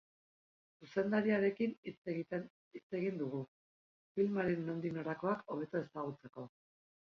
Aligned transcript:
Zuzendariarekin 0.85 1.75
hitz 1.91 2.13
egin 3.01 3.19
dugu, 3.19 3.43
filmaren 4.15 4.67
nondik 4.71 4.97
norakoak 4.97 5.45
hobeto 5.57 5.85
ezagutzeko. 5.85 6.49